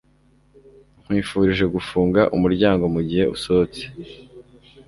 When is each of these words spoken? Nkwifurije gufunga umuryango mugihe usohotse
Nkwifurije 1.01 1.65
gufunga 1.75 2.21
umuryango 2.35 2.83
mugihe 2.93 3.25
usohotse 3.35 3.83